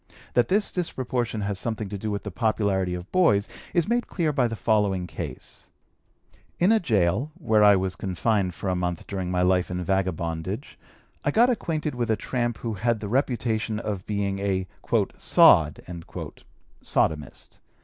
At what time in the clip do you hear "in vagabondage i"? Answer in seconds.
9.69-11.29